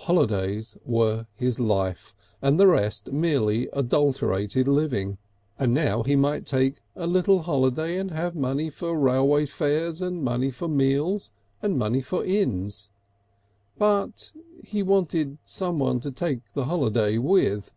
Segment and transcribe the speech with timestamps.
[0.00, 5.16] Holidays were his life, and the rest merely adulterated living.
[5.58, 10.22] And now he might take a little holiday and have money for railway fares and
[10.22, 11.30] money for meals
[11.62, 12.90] and money for inns.
[13.78, 17.72] But he wanted someone to take the holiday with.